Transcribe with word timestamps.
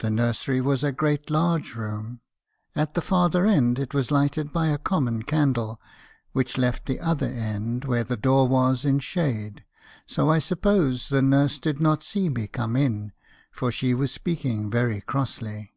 "The 0.00 0.10
nursery 0.10 0.60
was 0.60 0.82
a 0.82 0.90
great 0.90 1.30
large 1.30 1.76
room. 1.76 2.18
At 2.74 2.94
the 2.94 3.00
farther 3.00 3.46
end 3.46 3.78
it 3.78 3.94
was 3.94 4.10
lighted 4.10 4.52
by 4.52 4.66
a 4.66 4.78
common 4.78 5.22
candle, 5.22 5.80
which 6.32 6.58
left 6.58 6.86
the 6.86 6.98
other 6.98 7.28
end, 7.28 7.84
where 7.84 8.02
the 8.02 8.16
door 8.16 8.48
was, 8.48 8.84
in 8.84 8.98
shade, 8.98 9.62
so 10.06 10.28
I 10.28 10.40
suppose 10.40 11.08
the 11.08 11.22
nurse 11.22 11.60
did 11.60 11.80
not 11.80 12.02
see 12.02 12.28
me 12.28 12.48
come 12.48 12.74
in, 12.74 13.12
for 13.52 13.70
she 13.70 13.94
was 13.94 14.10
speaking 14.10 14.68
very 14.68 15.00
crossly. 15.00 15.72